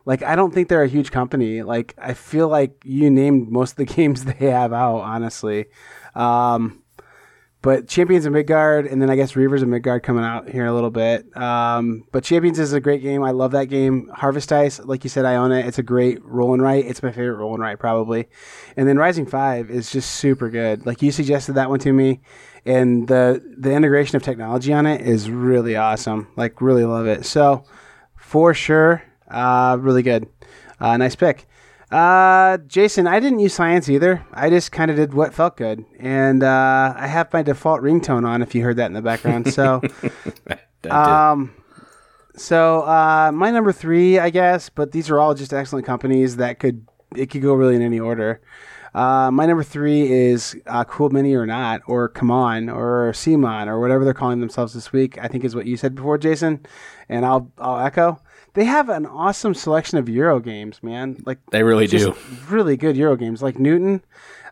[0.07, 1.63] like I don't think they're a huge company.
[1.63, 5.67] Like I feel like you named most of the games they have out, honestly.
[6.15, 6.83] Um,
[7.61, 10.73] but Champions of Midgard, and then I guess Reavers of Midgard coming out here a
[10.73, 11.37] little bit.
[11.37, 13.25] Um, but Champions is a great game.
[13.25, 14.09] I love that game.
[14.15, 15.67] Harvest Dice, like you said, I own it.
[15.67, 16.87] It's a great roll and write.
[16.87, 18.29] It's my favorite roll and write probably.
[18.77, 20.87] And then Rising Five is just super good.
[20.87, 22.21] Like you suggested that one to me,
[22.65, 26.29] and the the integration of technology on it is really awesome.
[26.37, 27.27] Like really love it.
[27.27, 27.65] So
[28.15, 30.29] for sure, uh, really good.
[30.81, 31.47] Uh, nice pick.
[31.91, 34.27] Uh, Jason, I didn't use science either.
[34.33, 38.27] I just kind of did what felt good, and uh, I have my default ringtone
[38.27, 38.43] on.
[38.43, 39.81] If you heard that in the background, so
[40.91, 41.55] um,
[42.37, 46.59] so uh, my number three, I guess, but these are all just excellent companies that
[46.59, 48.41] could it could go really in any order.
[48.93, 53.69] Uh, my number three is uh, Cool Mini or not, or Come On, or Simon,
[53.69, 55.19] or whatever they're calling themselves this week.
[55.21, 56.67] I think is what you said before, Jason,
[57.09, 58.21] and I'll I'll echo.
[58.57, 61.23] They have an awesome selection of Euro games, man.
[61.27, 62.17] Like They really do.
[62.49, 64.03] really good Euro games, like Newton,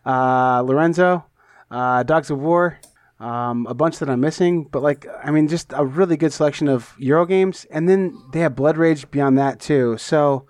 [0.04, 1.24] uh, Lorenzo,
[1.70, 2.78] uh, Dogs of War,
[3.18, 4.64] um, a bunch that I'm missing.
[4.64, 8.40] But like, I mean, just a really good selection of Euro games, and then they
[8.40, 9.96] have Blood Rage beyond that too.
[9.96, 10.46] So,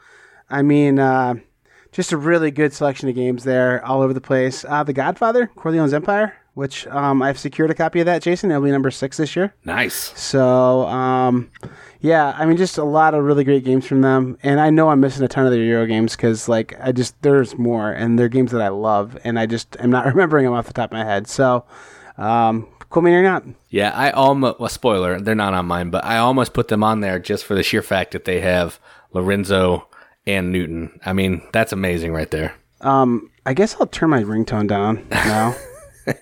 [0.50, 1.34] I mean, uh,
[1.92, 4.64] just a really good selection of games there, all over the place.
[4.68, 8.22] Uh, the Godfather, Corleone's Empire, which um, I've secured a copy of that.
[8.22, 9.54] Jason, it'll be number six this year.
[9.64, 10.18] Nice.
[10.18, 11.50] So, um,
[12.00, 14.38] yeah, I mean, just a lot of really great games from them.
[14.42, 17.20] And I know I'm missing a ton of their Euro games because, like, I just,
[17.22, 20.54] there's more, and they're games that I love, and I just am not remembering them
[20.54, 21.26] off the top of my head.
[21.26, 21.64] So,
[22.16, 23.42] um, Cool Mini or not.
[23.70, 27.00] Yeah, I almost, well, spoiler, they're not on mine, but I almost put them on
[27.00, 28.78] there just for the sheer fact that they have
[29.12, 29.88] Lorenzo
[30.24, 31.00] and Newton.
[31.04, 32.54] I mean, that's amazing right there.
[32.82, 35.56] Um, I guess I'll turn my ringtone down now.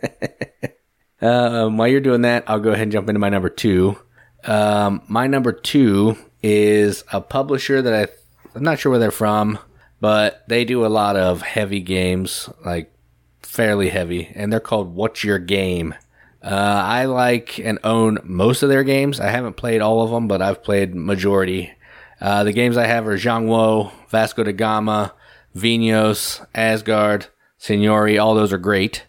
[1.23, 3.97] Um, while you're doing that, I'll go ahead and jump into my number two.
[4.45, 8.13] Um, my number two is a publisher that I,
[8.57, 9.61] I'm not sure where they're from,
[10.01, 12.93] but they do a lot of heavy games, like
[13.41, 15.95] fairly heavy, and they're called What's Your Game?
[16.43, 19.21] Uh, I like and own most of their games.
[19.21, 21.73] I haven't played all of them, but I've played majority.
[22.21, 25.15] Uh, the games I have are Zhang Zhanguo, Vasco da Gama,
[25.55, 27.27] Vinhos, Asgard,
[27.59, 28.19] Signori.
[28.19, 29.05] All those are great.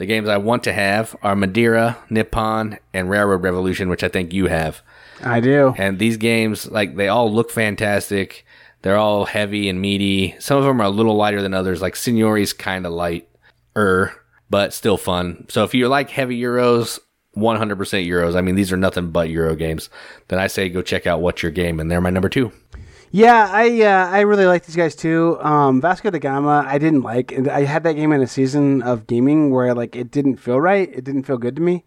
[0.00, 4.32] The games I want to have are Madeira, Nippon, and Railroad Revolution, which I think
[4.32, 4.80] you have.
[5.22, 5.74] I do.
[5.76, 8.46] And these games, like, they all look fantastic.
[8.80, 10.36] They're all heavy and meaty.
[10.38, 11.82] Some of them are a little lighter than others.
[11.82, 13.28] Like Signori's kind of light,
[13.76, 14.14] er,
[14.48, 15.44] but still fun.
[15.50, 16.98] So if you like heavy Euros,
[17.36, 17.76] 100%
[18.08, 18.36] Euros.
[18.36, 19.90] I mean, these are nothing but Euro games.
[20.28, 22.52] Then I say go check out What's Your Game, and they're my number two.
[23.12, 25.36] Yeah, I uh, I really like these guys too.
[25.40, 27.32] Um, Vasco da Gama, I didn't like.
[27.48, 30.88] I had that game in a season of gaming where like it didn't feel right.
[30.94, 31.84] It didn't feel good to me,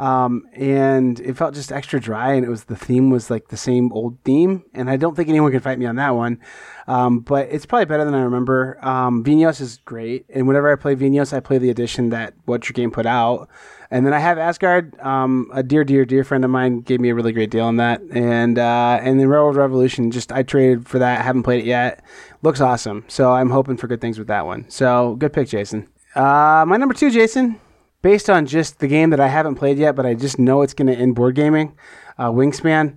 [0.00, 2.32] um, and it felt just extra dry.
[2.32, 5.28] And it was the theme was like the same old theme, and I don't think
[5.28, 6.40] anyone can fight me on that one.
[6.88, 8.84] Um, but it's probably better than I remember.
[8.84, 12.68] Um, Vinhos is great, and whenever I play Vinhos, I play the edition that What's
[12.68, 13.48] Your Game put out.
[13.90, 14.98] And then I have Asgard.
[15.00, 17.76] Um, a dear, dear, dear friend of mine gave me a really great deal on
[17.76, 18.00] that.
[18.12, 21.22] And uh, and then Railroad Revolution, just I traded for that.
[21.22, 22.02] haven't played it yet.
[22.42, 23.04] Looks awesome.
[23.08, 24.68] So I'm hoping for good things with that one.
[24.68, 25.88] So good pick, Jason.
[26.14, 27.60] Uh, my number two, Jason,
[28.02, 30.74] based on just the game that I haven't played yet, but I just know it's
[30.74, 31.76] going to end board gaming.
[32.16, 32.96] Uh, Wingspan,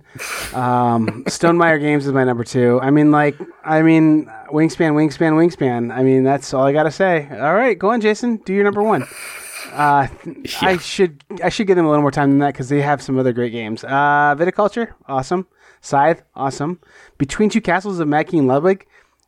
[0.54, 2.78] um, Stonemaier Games is my number two.
[2.80, 5.92] I mean, like, I mean, Wingspan, Wingspan, Wingspan.
[5.92, 7.26] I mean, that's all I gotta say.
[7.32, 8.36] All right, go on, Jason.
[8.36, 9.08] Do your number one.
[9.72, 10.08] Uh,
[10.62, 13.02] I should I should give them a little more time than that because they have
[13.02, 13.84] some other great games.
[13.84, 15.46] Uh, Viticulture, awesome.
[15.80, 16.80] Scythe, awesome.
[17.18, 18.86] Between Two Castles of Mad King Ludwig,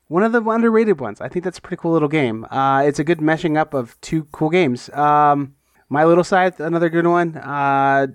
[0.08, 1.20] one of the underrated ones.
[1.20, 2.44] I think that's a pretty cool little game.
[2.50, 4.90] Uh, it's a good meshing up of two cool games.
[4.90, 5.54] Um,
[5.88, 7.36] My Little Scythe, another good one.
[7.36, 8.08] Uh,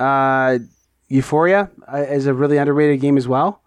[0.00, 0.58] uh,
[1.08, 3.62] Euphoria uh, is a really underrated game as well.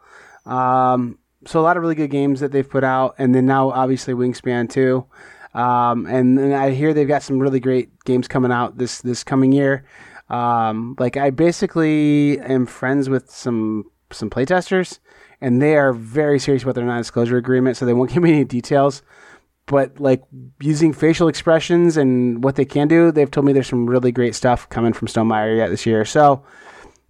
[0.45, 3.72] Um, so a lot of really good games that they've put out, and then now
[3.72, 5.06] obviously Wingspan too.
[5.54, 9.24] Um, and then I hear they've got some really great games coming out this this
[9.24, 9.84] coming year.
[10.30, 15.00] Um, like I basically am friends with some some playtesters,
[15.42, 18.46] and they are very serious about their non-disclosure agreement, so they won't give me any
[18.46, 19.02] details.
[19.66, 20.24] But like
[20.60, 24.34] using facial expressions and what they can do, they've told me there's some really great
[24.34, 26.06] stuff coming from Stonemaier yet this year.
[26.06, 26.44] So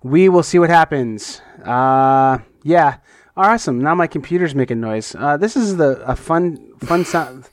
[0.03, 1.41] we will see what happens.
[1.63, 2.97] Uh, yeah,
[3.37, 3.79] awesome.
[3.79, 5.15] Now my computer's making noise.
[5.17, 7.49] Uh, this is the a fun fun sound.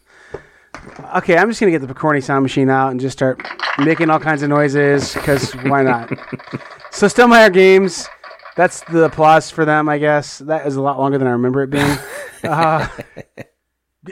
[1.16, 3.40] Okay, I'm just gonna get the Picorni sound machine out and just start
[3.78, 6.08] making all kinds of noises because why not?
[6.90, 8.08] so Stonemaier Games,
[8.56, 10.38] that's the applause for them, I guess.
[10.38, 11.96] That is a lot longer than I remember it being.
[12.44, 12.86] Uh,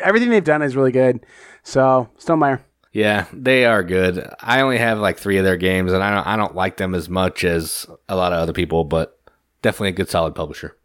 [0.02, 1.24] everything they've done is really good.
[1.62, 2.60] So Stonemaier.
[2.92, 4.28] Yeah, they are good.
[4.40, 6.94] I only have like three of their games, and I don't I don't like them
[6.94, 9.20] as much as a lot of other people, but
[9.62, 10.76] definitely a good solid publisher.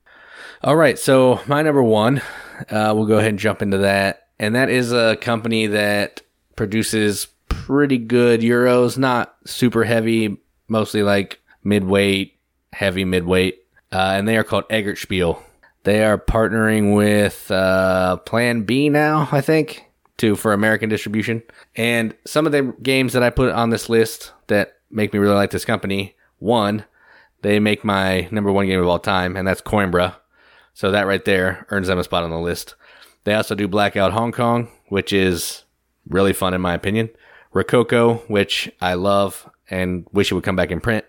[0.63, 2.21] All right, so my number one,
[2.69, 6.21] uh, we'll go ahead and jump into that, and that is a company that
[6.55, 12.37] produces pretty good euros, not super heavy, mostly like midweight,
[12.73, 15.43] heavy midweight, uh, and they are called Eggert Spiel.
[15.83, 19.85] They are partnering with uh, Plan B now, I think,
[20.17, 21.41] to for American distribution.
[21.75, 25.35] And some of the games that I put on this list that make me really
[25.35, 26.85] like this company, one,
[27.41, 30.15] they make my number one game of all time, and that's Coimbra.
[30.73, 32.75] So that right there earns them a spot on the list.
[33.23, 35.63] They also do Blackout Hong Kong, which is
[36.07, 37.09] really fun in my opinion.
[37.53, 41.05] Rococo, which I love and wish it would come back in print.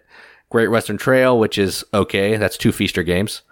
[0.51, 2.37] Great Western Trail, which is okay.
[2.37, 3.42] That's two Pfister games.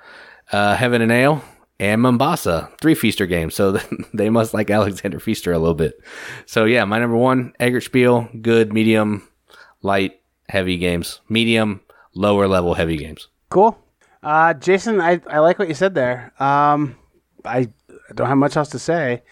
[0.50, 1.42] Uh, Heaven and Ale,
[1.78, 3.54] and Mombasa, three Pfister games.
[3.54, 3.72] So
[4.14, 6.00] they must like Alexander Pfister a little bit.
[6.46, 9.28] So yeah, my number one, Eggert Spiel, good, medium,
[9.82, 11.20] light, heavy games.
[11.28, 11.80] Medium,
[12.14, 13.28] lower level heavy games.
[13.50, 13.78] Cool.
[14.22, 16.32] Uh, Jason, I, I like what you said there.
[16.42, 16.96] Um,
[17.44, 17.68] I
[18.14, 19.22] don't have much else to say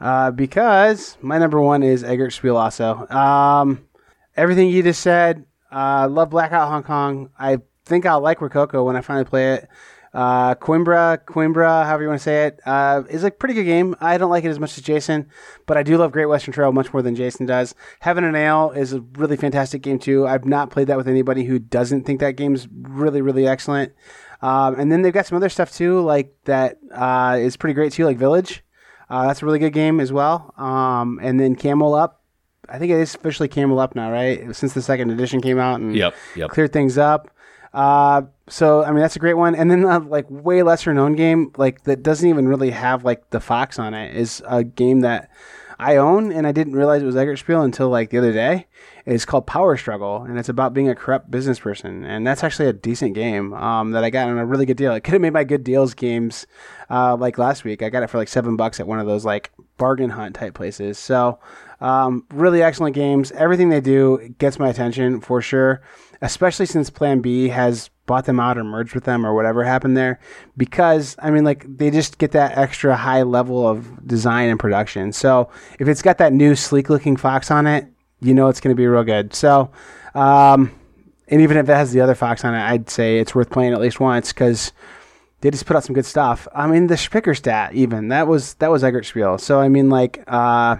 [0.00, 3.06] uh, because my number one is Eggert Spiel also.
[3.08, 3.86] Um,
[4.36, 7.30] everything you just said, uh, love Blackout Hong Kong.
[7.38, 9.68] I think I'll like Rococo when I finally play it.
[10.14, 13.96] Uh, Coimbra, Coimbra, however you want to say it, uh, is a pretty good game.
[13.98, 15.30] I don't like it as much as Jason,
[15.66, 17.74] but I do love Great Western Trail much more than Jason does.
[18.00, 20.26] Heaven and Ale is a really fantastic game too.
[20.26, 23.94] I've not played that with anybody who doesn't think that game's really, really excellent.
[24.42, 27.92] Um, and then they've got some other stuff too, like that uh, is pretty great
[27.92, 28.62] too, like Village.
[29.08, 30.52] Uh, that's a really good game as well.
[30.56, 32.20] Um, and then Camel Up.
[32.68, 34.54] I think it is officially Camel Up now, right?
[34.54, 36.50] Since the second edition came out and Yep, yep.
[36.50, 37.30] cleared things up.
[37.74, 39.54] Uh, so I mean that's a great one.
[39.54, 43.30] And then uh, like way lesser known game, like that doesn't even really have like
[43.30, 45.30] the fox on it, is a game that
[45.78, 48.66] I own and I didn't realize it was Eggert Spiel until like the other day.
[49.04, 52.04] It's called Power Struggle and it's about being a corrupt business person.
[52.04, 54.94] And that's actually a decent game um, that I got on a really good deal.
[54.94, 56.46] It could have made my good deals games
[56.90, 57.82] uh, like last week.
[57.82, 60.54] I got it for like seven bucks at one of those like bargain hunt type
[60.54, 60.98] places.
[60.98, 61.38] So
[61.80, 63.32] um, really excellent games.
[63.32, 65.82] Everything they do gets my attention for sure,
[66.20, 69.96] especially since Plan B has bought them out or merged with them or whatever happened
[69.96, 70.20] there.
[70.56, 75.12] Because, I mean, like, they just get that extra high level of design and production.
[75.12, 77.88] So if it's got that new sleek looking Fox on it,
[78.22, 79.34] you know it's going to be real good.
[79.34, 79.70] So,
[80.14, 80.72] um,
[81.28, 83.72] and even if it has the other Fox on it, I'd say it's worth playing
[83.72, 84.72] at least once because
[85.40, 86.46] they just put out some good stuff.
[86.54, 89.40] I mean, the Speicherstadt even that was that was Eggertspiel.
[89.40, 90.76] So I mean, like uh,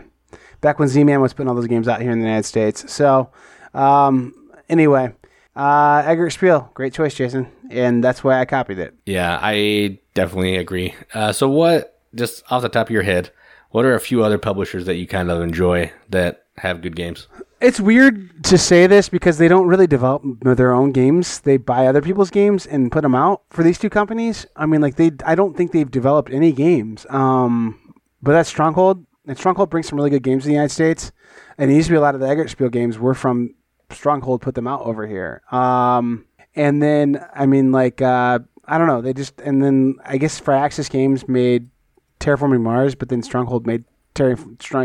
[0.60, 2.90] back when Z-Man was putting all those games out here in the United States.
[2.92, 3.30] So
[3.74, 4.34] um,
[4.68, 5.12] anyway,
[5.54, 8.94] uh, Eggertspiel, great choice, Jason, and that's why I copied it.
[9.06, 10.94] Yeah, I definitely agree.
[11.12, 13.30] Uh, so, what, just off the top of your head,
[13.70, 17.28] what are a few other publishers that you kind of enjoy that have good games?
[17.60, 21.40] It's weird to say this because they don't really develop their own games.
[21.40, 24.46] They buy other people's games and put them out for these two companies.
[24.56, 27.06] I mean, like they, I don't think they've developed any games.
[27.08, 31.12] Um, but that's Stronghold, and Stronghold brings some really good games in the United States.
[31.56, 33.54] And it used to be a lot of the Eggertspiel games were from
[33.90, 35.42] Stronghold put them out over here.
[35.50, 40.18] Um, and then I mean, like uh, I don't know, they just and then I
[40.18, 41.70] guess FryxGames made
[42.20, 44.36] Terraforming Mars, but then Stronghold made Terra,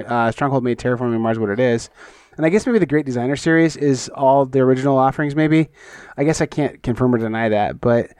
[0.03, 1.89] uh, Stronghold made Terraforming Mars what it is.
[2.37, 5.35] And I guess maybe the Great Designer series is all the original offerings.
[5.35, 5.69] Maybe
[6.17, 8.11] I guess I can't confirm or deny that, but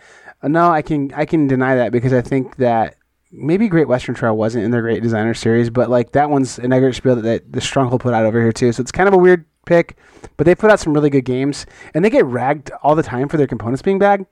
[0.42, 2.96] uh, no, I can I can deny that because I think that
[3.32, 6.72] maybe Great Western Trail wasn't in their Great Designer series, but like that one's an
[6.72, 8.72] Eggertspiel that, that the Stronghold put out over here too.
[8.72, 9.98] So it's kind of a weird pick,
[10.38, 13.28] but they put out some really good games, and they get ragged all the time
[13.30, 14.26] for their components being bad.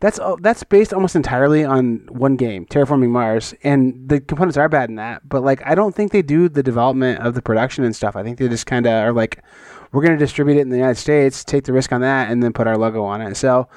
[0.00, 4.90] That's that's based almost entirely on one game, Terraforming Mars, and the components are bad
[4.90, 5.28] in that.
[5.28, 8.16] But like, I don't think they do the development of the production and stuff.
[8.16, 9.42] I think they just kind of are like,
[9.92, 12.42] we're going to distribute it in the United States, take the risk on that, and
[12.42, 13.36] then put our logo on it.
[13.36, 13.68] So.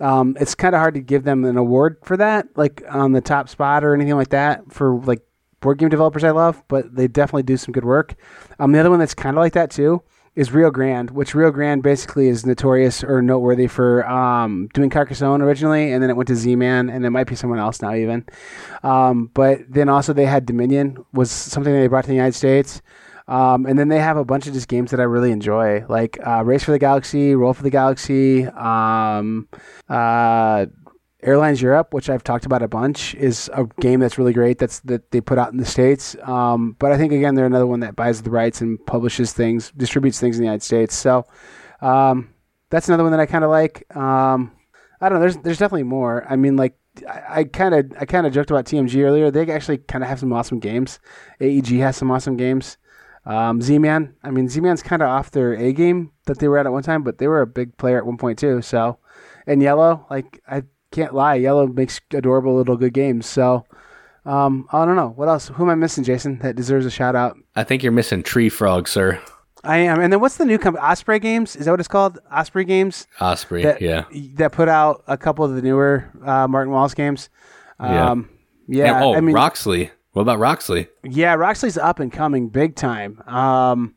[0.00, 3.20] Um, it's kind of hard to give them an award for that, like on the
[3.20, 5.22] top spot or anything like that for like
[5.60, 8.14] board game developers I love, but they definitely do some good work.
[8.60, 10.04] Um, the other one that's kind of like that too
[10.38, 15.42] is Rio Grande, which Rio Grande basically is notorious or noteworthy for um, doing Carcassonne
[15.42, 18.24] originally, and then it went to Z-Man, and it might be someone else now even.
[18.84, 22.82] Um, but then also they had Dominion was something they brought to the United States.
[23.26, 26.18] Um, and then they have a bunch of just games that I really enjoy, like
[26.24, 29.48] uh, Race for the Galaxy, Roll for the Galaxy, um,
[29.88, 30.66] uh,
[31.22, 34.58] Airlines Europe, which I've talked about a bunch, is a game that's really great.
[34.58, 36.16] That's that they put out in the states.
[36.22, 39.72] Um, but I think again they're another one that buys the rights and publishes things,
[39.76, 40.94] distributes things in the United States.
[40.94, 41.26] So
[41.80, 42.32] um,
[42.70, 43.84] that's another one that I kind of like.
[43.96, 44.52] Um,
[45.00, 45.20] I don't know.
[45.20, 46.24] There's there's definitely more.
[46.28, 49.30] I mean, like I kind of I kind of joked about TMG earlier.
[49.30, 51.00] They actually kind of have some awesome games.
[51.40, 52.76] AEG has some awesome games.
[53.26, 56.66] Um, Z-Man, I mean Z-Man's kind of off their A game that they were at
[56.66, 58.62] at one time, but they were a big player at one point too.
[58.62, 58.98] So,
[59.46, 63.26] and Yellow, like I can't lie, Yellow makes adorable little good games.
[63.26, 63.64] So
[64.24, 65.48] um, I don't know what else.
[65.48, 66.38] Who am I missing, Jason?
[66.38, 67.36] That deserves a shout out.
[67.56, 69.20] I think you're missing Treefrog, sir.
[69.64, 70.00] I am.
[70.00, 70.84] And then what's the new company?
[70.84, 71.56] Osprey Games?
[71.56, 72.18] Is that what it's called?
[72.30, 73.06] Osprey Games.
[73.20, 74.04] Osprey, that, yeah.
[74.34, 77.28] That put out a couple of the newer uh, Martin Wallace games.
[77.80, 78.30] Um,
[78.68, 78.84] yeah.
[78.84, 78.94] yeah.
[78.94, 79.90] And, oh, I mean, Roxley.
[80.12, 80.88] What about Roxley?
[81.04, 83.20] Yeah, Roxley's up and coming big time.
[83.26, 83.94] Um,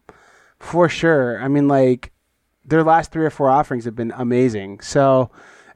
[0.60, 1.42] for sure.
[1.42, 2.12] I mean, like
[2.66, 4.82] their last three or four offerings have been amazing.
[4.82, 5.32] So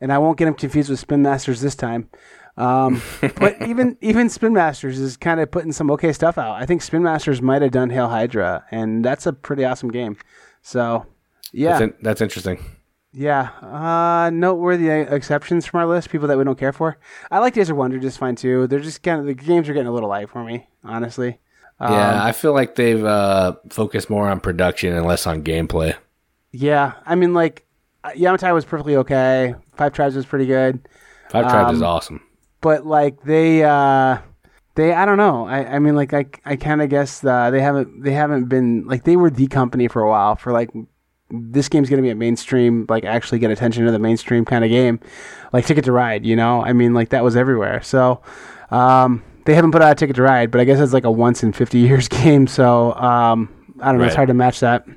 [0.06, 2.12] and I won't get them confused with Spin Masters this time.
[2.58, 3.02] Um,
[3.38, 6.62] but even even Spin Masters is kind of putting some okay stuff out.
[6.62, 10.16] I think Spin Masters might have done Hail Hydra, and that's a pretty awesome game.
[10.62, 11.08] So,
[11.52, 12.64] yeah, that's, in, that's interesting.
[13.14, 17.00] Yeah, uh, noteworthy exceptions from our list, people that we don't care for.
[17.32, 18.68] I like Days of Wonder just fine too.
[18.68, 21.40] They're just kind of the games are getting a little light for me, honestly.
[21.80, 25.96] Um, yeah, I feel like they've uh, focused more on production and less on gameplay.
[26.52, 27.65] Yeah, I mean, like
[28.14, 29.56] Yamatai was perfectly okay.
[29.76, 30.88] Five Tribes was pretty good.
[31.30, 32.22] Five Tribes um, is awesome.
[32.62, 34.20] But like they, uh,
[34.76, 35.48] they, I don't know.
[35.48, 38.86] I, I mean, like I, I kind of guess uh, they haven't, they haven't been
[38.88, 40.36] like they were the company for a while.
[40.36, 40.70] For like,
[41.30, 44.70] this game's gonna be a mainstream, like actually get attention to the mainstream kind of
[44.70, 45.00] game,
[45.54, 46.26] like Ticket to Ride.
[46.26, 47.82] You know, I mean, like that was everywhere.
[47.82, 48.22] So.
[48.72, 51.12] Um, they haven't put out a Ticket to Ride, but I guess it's like a
[51.12, 52.48] once in fifty years game.
[52.48, 53.48] So um,
[53.86, 54.06] I don't know.
[54.06, 54.08] Right.
[54.08, 54.88] It's hard to match that.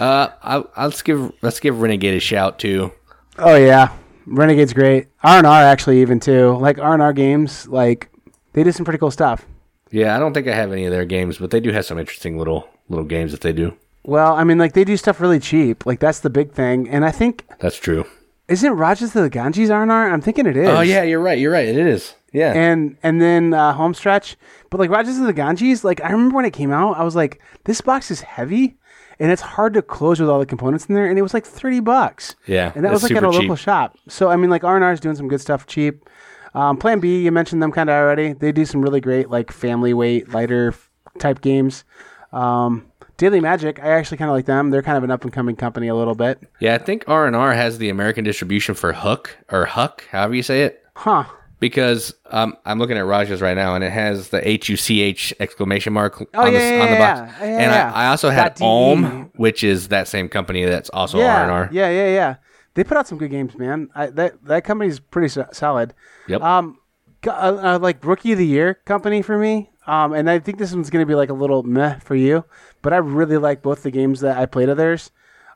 [0.00, 2.92] Uh, I'll, let's give let's give Renegade a shout too.
[3.38, 3.92] Oh yeah,
[4.24, 5.08] Renegade's great.
[5.22, 6.56] R and R actually even too.
[6.56, 8.08] Like R and R games, like
[8.54, 9.44] they do some pretty cool stuff.
[9.90, 11.98] Yeah, I don't think I have any of their games, but they do have some
[11.98, 13.76] interesting little little games that they do.
[14.02, 15.84] Well, I mean, like they do stuff really cheap.
[15.84, 18.06] Like that's the big thing, and I think that's true.
[18.48, 18.72] Isn't
[19.14, 20.10] of the Ganges R and R?
[20.10, 20.68] I'm thinking it is.
[20.68, 21.38] Oh yeah, you're right.
[21.38, 21.68] You're right.
[21.68, 22.14] It is.
[22.32, 22.52] Yeah.
[22.54, 24.36] And and then uh, Homestretch,
[24.70, 27.40] but like of the Ganges, like I remember when it came out, I was like,
[27.64, 28.76] this box is heavy
[29.20, 31.06] and it's hard to close with all the components in there.
[31.06, 32.36] And it was like thirty bucks.
[32.46, 33.98] Yeah, and that was like at a local shop.
[34.08, 36.08] So I mean, like R and R is doing some good stuff cheap.
[36.54, 38.32] Um, Plan B, you mentioned them kind of already.
[38.32, 40.74] They do some really great like family weight, lighter
[41.18, 41.84] type games.
[42.32, 42.87] Um,
[43.18, 44.70] Daily Magic, I actually kind of like them.
[44.70, 46.40] They're kind of an up and coming company a little bit.
[46.60, 50.34] Yeah, I think R and R has the American distribution for Hook or Huck, however
[50.34, 50.82] you say it.
[50.94, 51.24] Huh.
[51.60, 55.00] because um, I'm looking at Raja's right now, and it has the H U C
[55.00, 57.32] H exclamation mark Oh, on, the, yeah, yeah, on the box.
[57.40, 57.46] yeah.
[57.46, 57.72] Yeah, and.
[57.72, 61.50] I, I also had Dot Ohm, which is that same company that's also R and
[61.50, 61.68] R.
[61.72, 62.34] yeah, yeah, yeah.
[62.74, 63.88] They put out some good games, man.
[63.96, 65.94] I, that that company's pretty so- solid.
[66.28, 66.40] Yep.
[66.42, 66.78] Um,
[67.26, 69.70] uh, uh, like rookie of the year company for me.
[69.88, 72.44] Um, and I think this one's gonna be like a little meh for you,
[72.82, 75.10] but I really like both the games that I played of theirs.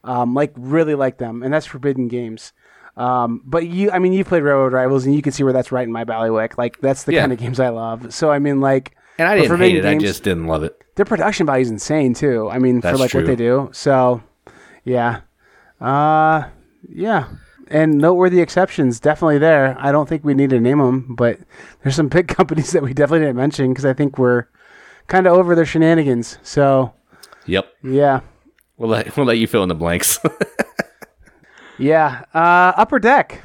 [0.05, 2.53] Um, like really like them, and that's Forbidden Games.
[2.97, 5.71] Um, but you, I mean, you played Railroad Rivals, and you can see where that's
[5.71, 6.59] right in my bailiwick.
[6.59, 7.21] Like that's the Yeah.
[7.21, 8.13] kind of games I love.
[8.13, 9.97] So I mean, like, and I didn't Forbidden hate it.
[9.97, 10.77] I just didn't love it.
[10.97, 12.51] their production value is insane too.
[12.51, 13.21] I mean, for like true.
[13.21, 13.69] what they do.
[13.73, 14.23] So,
[14.85, 15.21] yeah,
[15.81, 16.45] uh,
[16.89, 17.29] yeah,
[17.73, 19.77] and noteworthy exceptions definitely there.
[19.81, 21.39] I don't think we need to name them, but
[21.83, 24.45] there's some big companies that we definitely didn't mention because I think we're
[25.09, 26.39] kind of over their shenanigans.
[26.43, 26.93] So,
[27.47, 27.67] Yep.
[27.83, 28.21] yeah,
[28.77, 30.19] We'll let we'll let you fill in the blanks.
[31.79, 32.25] yeah.
[32.35, 33.43] Uh, Upper Deck.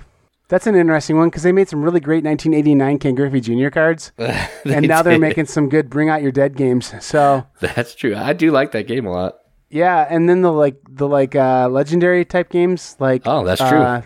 [0.49, 3.69] That's an interesting one because they made some really great 1989 Ken Griffey Jr.
[3.69, 6.93] cards, and now they're making some good Bring Out Your Dead games.
[7.03, 7.45] So.
[7.59, 8.15] That's true.
[8.15, 9.35] I do like that game a lot.
[9.69, 13.79] Yeah, and then the like the like uh legendary type games like Oh, that's true.
[13.79, 14.01] uh,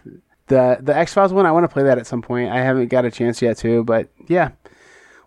[0.47, 2.49] the the X Files one, I want to play that at some point.
[2.51, 4.51] I haven't got a chance yet too, but yeah.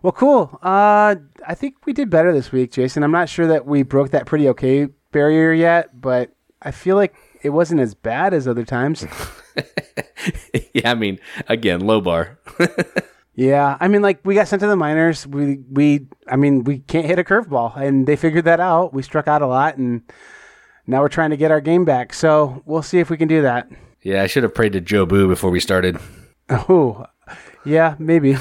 [0.01, 0.59] Well, cool.
[0.61, 1.15] Uh,
[1.47, 3.01] I think we did better this week, Jason.
[3.01, 6.29] I'm not sure that we broke that pretty okay barrier yet, but
[6.61, 9.05] I feel like it wasn't as bad as other times.
[10.73, 12.37] yeah, I mean, again, low bar.
[13.35, 15.27] yeah, I mean, like we got sent to the minors.
[15.27, 18.93] We we, I mean, we can't hit a curveball, and they figured that out.
[18.93, 20.01] We struck out a lot, and
[20.87, 22.13] now we're trying to get our game back.
[22.13, 23.69] So we'll see if we can do that.
[24.01, 25.97] yeah, I should have prayed to Jobu before we started.
[26.47, 27.03] Oh,
[27.65, 28.37] yeah, maybe.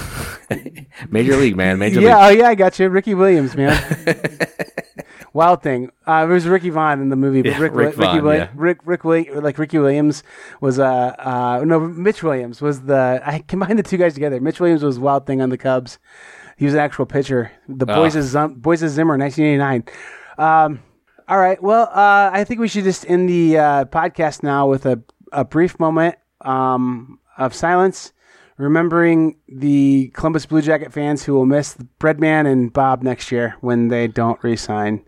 [1.08, 1.78] Major League, man.
[1.78, 2.08] Major League.
[2.08, 2.38] yeah, League.
[2.38, 2.90] oh yeah, I got you.
[2.90, 3.72] Ricky Williams, man.
[5.34, 5.90] Wild thing.
[6.06, 8.48] Uh, it was Ricky Vaughn in the movie, but Yeah, Rick, Rick Ricky Vaughn, yeah.
[8.54, 10.22] Rick, Rick, like Ricky Williams
[10.60, 10.84] was uh,
[11.18, 13.20] uh, no, Mitch Williams was the.
[13.24, 14.40] I combined the two guys together.
[14.40, 15.98] Mitch Williams was Wild Thing on the Cubs.
[16.56, 17.50] He was an actual pitcher.
[17.68, 17.96] The Ah.
[17.96, 19.84] Boys of Boys of Zimmer, 1989.
[20.38, 20.80] Um,
[21.28, 21.60] all right.
[21.60, 25.44] Well, uh, I think we should just end the uh, podcast now with a, a
[25.44, 28.12] brief moment um, of silence,
[28.56, 33.88] remembering the Columbus Blue Jacket fans who will miss Breadman and Bob next year when
[33.88, 35.04] they don't re-sign.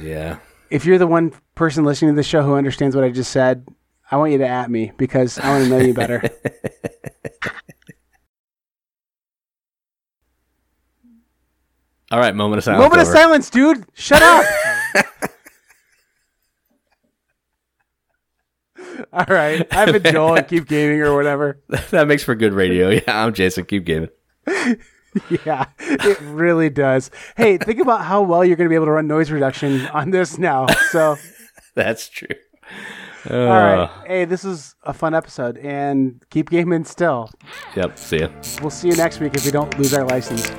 [0.00, 0.38] Yeah.
[0.70, 3.66] If you're the one person listening to the show who understands what I just said,
[4.10, 6.22] I want you to at me because I want to know you better.
[12.12, 12.82] All right, moment of silence.
[12.82, 13.84] Moment of silence, dude.
[13.94, 14.44] Shut up.
[19.12, 19.66] All right.
[19.72, 21.60] I've been Joel and keep gaming or whatever.
[21.90, 22.90] that makes for good radio.
[23.00, 23.64] Yeah, I'm Jason.
[23.64, 24.08] Keep gaming.
[25.44, 27.10] Yeah, it really does.
[27.36, 30.10] Hey, think about how well you're going to be able to run noise reduction on
[30.10, 30.66] this now.
[30.90, 31.16] So,
[31.74, 32.28] That's true.
[33.30, 33.78] all right.
[33.84, 33.88] Uh.
[34.06, 37.30] Hey, this is a fun episode and keep gaming still.
[37.76, 37.98] Yep.
[37.98, 38.28] See ya.
[38.60, 40.50] We'll see you next week if we don't lose our license.